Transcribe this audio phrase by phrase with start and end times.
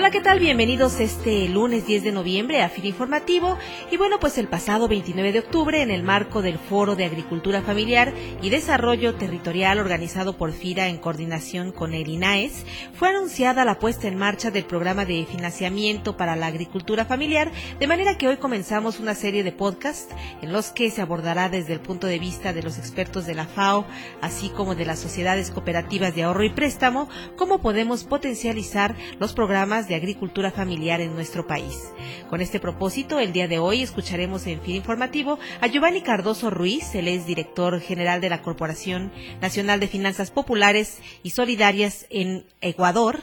[0.00, 0.40] Hola, ¿qué tal?
[0.40, 3.58] Bienvenidos este lunes 10 de noviembre a FIRA Informativo.
[3.90, 7.60] Y bueno, pues el pasado 29 de octubre, en el marco del Foro de Agricultura
[7.60, 13.78] Familiar y Desarrollo Territorial organizado por FIRA en coordinación con el INAES, fue anunciada la
[13.78, 18.38] puesta en marcha del programa de financiamiento para la agricultura familiar, de manera que hoy
[18.38, 22.54] comenzamos una serie de podcasts en los que se abordará desde el punto de vista
[22.54, 23.84] de los expertos de la FAO,
[24.22, 27.06] así como de las sociedades cooperativas de ahorro y préstamo,
[27.36, 31.92] cómo podemos potencializar los programas de agricultura familiar en nuestro país.
[32.30, 36.94] Con este propósito, el día de hoy escucharemos en fin informativo a Giovanni Cardoso Ruiz,
[36.94, 39.12] él es director general de la Corporación
[39.42, 43.22] Nacional de Finanzas Populares y Solidarias en Ecuador.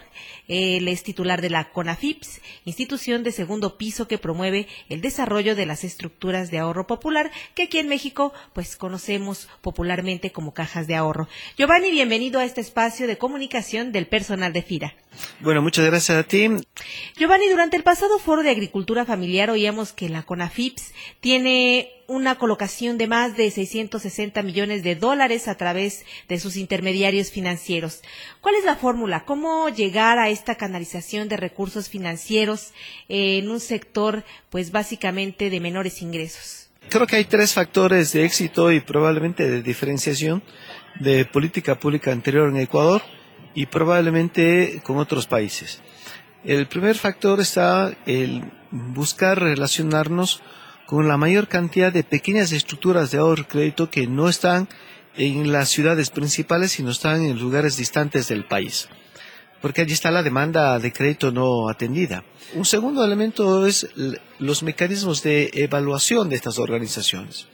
[0.50, 5.66] Él es titular de la CONAFIPS, institución de segundo piso que promueve el desarrollo de
[5.66, 10.96] las estructuras de ahorro popular que aquí en México pues conocemos popularmente como cajas de
[10.96, 11.30] ahorro.
[11.58, 14.96] Giovanni, bienvenido a este espacio de comunicación del personal de FIRA.
[15.40, 16.50] Bueno, muchas gracias a ti.
[17.16, 22.98] Giovanni, durante el pasado foro de agricultura familiar oíamos que la CONAFIPS tiene una colocación
[22.98, 28.02] de más de 660 millones de dólares a través de sus intermediarios financieros.
[28.42, 29.26] ¿Cuál es la fórmula?
[29.26, 32.72] ¿Cómo llegar a esta canalización de recursos financieros
[33.10, 36.70] en un sector, pues básicamente de menores ingresos?
[36.90, 40.42] Creo que hay tres factores de éxito y probablemente de diferenciación
[41.02, 43.02] de política pública anterior en Ecuador
[43.58, 45.82] y probablemente con otros países.
[46.44, 50.44] El primer factor está el buscar relacionarnos
[50.86, 54.70] con la mayor cantidad de pequeñas estructuras de ahorro y crédito que no están
[55.16, 58.90] en las ciudades principales, sino están en lugares distantes del país.
[59.60, 62.24] Porque allí está la demanda de crédito no atendida.
[62.54, 63.88] Un segundo elemento es
[64.38, 67.48] los mecanismos de evaluación de estas organizaciones.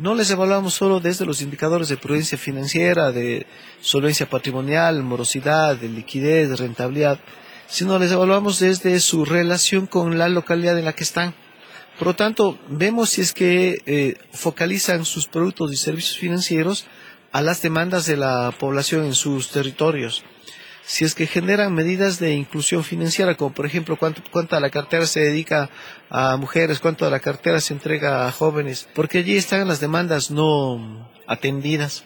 [0.00, 3.46] No les evaluamos solo desde los indicadores de prudencia financiera, de
[3.82, 7.20] solvencia patrimonial, morosidad, de liquidez, de rentabilidad,
[7.66, 11.34] sino les evaluamos desde su relación con la localidad en la que están.
[11.98, 16.86] Por lo tanto, vemos si es que eh, focalizan sus productos y servicios financieros
[17.30, 20.24] a las demandas de la población en sus territorios.
[20.84, 24.70] Si es que generan medidas de inclusión financiera, como por ejemplo cuánto, cuánta de la
[24.70, 25.70] cartera se dedica
[26.08, 30.30] a mujeres, cuánto de la cartera se entrega a jóvenes, porque allí están las demandas
[30.30, 32.04] no atendidas.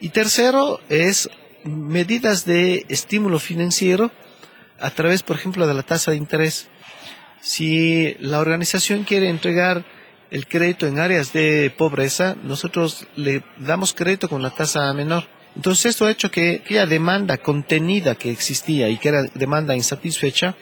[0.00, 1.30] Y tercero es
[1.64, 4.10] medidas de estímulo financiero
[4.78, 6.68] a través, por ejemplo, de la tasa de interés.
[7.40, 9.84] Si la organización quiere entregar
[10.30, 15.24] el crédito en áreas de pobreza, nosotros le damos crédito con la tasa menor.
[15.56, 20.56] Entonces esto ha hecho que aquella demanda contenida que existía y que era demanda insatisfecha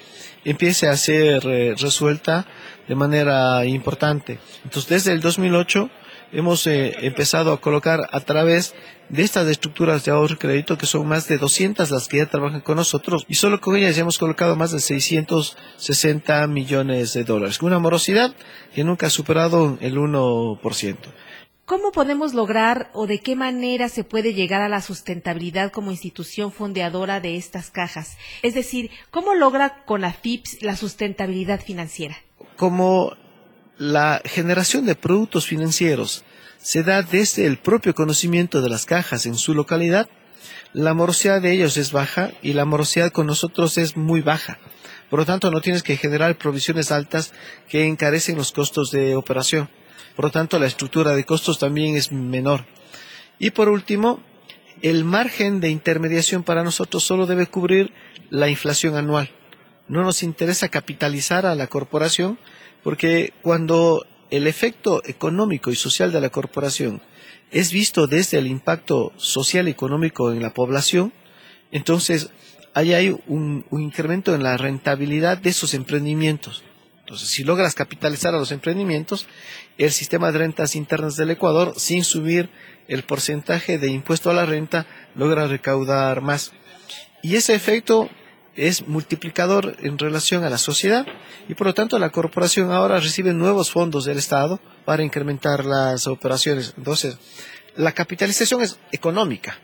[0.45, 2.47] empiece a ser eh, resuelta
[2.89, 4.39] de manera importante.
[4.65, 5.91] Entonces desde el 2008
[6.33, 8.75] hemos eh, empezado a colocar a través
[9.09, 12.27] de estas estructuras de ahorro y crédito, que son más de 200 las que ya
[12.27, 17.25] trabajan con nosotros, y solo con ellas ya hemos colocado más de 660 millones de
[17.25, 18.35] dólares, con una morosidad
[18.75, 20.97] que nunca ha superado el 1%.
[21.65, 26.51] ¿Cómo podemos lograr o de qué manera se puede llegar a la sustentabilidad como institución
[26.51, 28.17] fondeadora de estas cajas?
[28.43, 32.17] Es decir, ¿cómo logra con la FIPS la sustentabilidad financiera?
[32.57, 33.17] Como
[33.79, 36.25] la generación de productos financieros
[36.59, 40.09] se da desde el propio conocimiento de las cajas en su localidad,
[40.73, 44.59] la morosidad de ellos es baja y la morosidad con nosotros es muy baja.
[45.11, 47.33] Por lo tanto, no tienes que generar provisiones altas
[47.69, 49.69] que encarecen los costos de operación.
[50.17, 52.65] Por lo tanto, la estructura de costos también es menor.
[53.39, 54.21] Y por último,
[54.83, 57.93] el margen de intermediación para nosotros solo debe cubrir
[58.31, 59.31] la inflación anual.
[59.89, 62.39] No nos interesa capitalizar a la corporación
[62.83, 67.03] porque cuando el efecto económico y social de la corporación
[67.51, 71.13] es visto desde el impacto social y económico en la población,
[71.71, 72.31] entonces
[72.75, 76.65] ahí hay un, un, incremento en la rentabilidad de esos emprendimientos.
[77.13, 79.27] Entonces, si logras capitalizar a los emprendimientos,
[79.77, 82.49] el sistema de rentas internas del Ecuador, sin subir
[82.89, 86.53] el porcentaje de impuesto a la renta, logra recaudar más.
[87.23, 88.09] Y ese efecto
[88.57, 91.07] es multiplicador en relación a la sociedad
[91.51, 96.07] y por lo tanto la corporación ahora recibe nuevos fondos del Estado para incrementar las
[96.07, 96.73] operaciones.
[96.79, 97.19] Entonces,
[97.77, 99.59] la capitalización es económica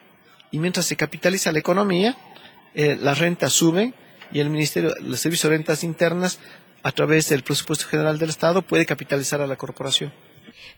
[0.50, 2.14] y mientras se capitaliza la economía,
[2.74, 3.94] eh, las rentas suben
[4.32, 6.40] y el Ministerio, el Servicio de Rentas Internas,
[6.88, 10.10] a través del presupuesto general del Estado, puede capitalizar a la corporación.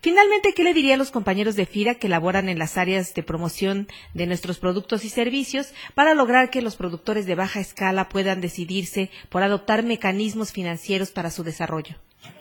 [0.00, 3.22] Finalmente, ¿qué le diría a los compañeros de FIRA que laboran en las áreas de
[3.22, 8.40] promoción de nuestros productos y servicios para lograr que los productores de baja escala puedan
[8.40, 11.94] decidirse por adoptar mecanismos financieros para su desarrollo?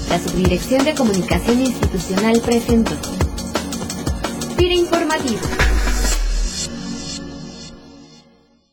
[0.10, 2.96] La Subdirección de Comunicación Institucional presentó
[4.58, 5.77] FIR Informativo